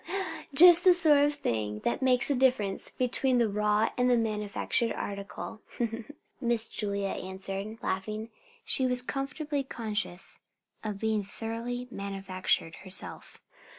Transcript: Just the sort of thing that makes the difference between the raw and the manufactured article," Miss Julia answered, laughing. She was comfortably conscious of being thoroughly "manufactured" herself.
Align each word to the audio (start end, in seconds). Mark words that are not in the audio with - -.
Just 0.55 0.83
the 0.83 0.93
sort 0.93 1.23
of 1.25 1.35
thing 1.35 1.81
that 1.81 2.01
makes 2.01 2.29
the 2.29 2.33
difference 2.33 2.89
between 2.89 3.37
the 3.37 3.47
raw 3.47 3.89
and 3.99 4.09
the 4.09 4.17
manufactured 4.17 4.91
article," 4.93 5.61
Miss 6.41 6.67
Julia 6.67 7.09
answered, 7.09 7.77
laughing. 7.83 8.31
She 8.65 8.87
was 8.87 9.03
comfortably 9.03 9.61
conscious 9.61 10.39
of 10.83 10.97
being 10.97 11.21
thoroughly 11.21 11.87
"manufactured" 11.91 12.77
herself. 12.77 13.39